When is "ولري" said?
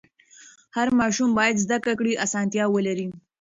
2.69-3.07